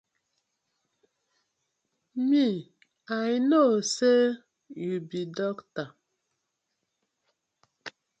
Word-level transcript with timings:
Mi 2.29 2.45
I 3.23 3.29
no 3.49 3.61
say 3.93 4.21
yu 4.83 4.95
bi 5.07 5.19
dokta. 5.37 5.83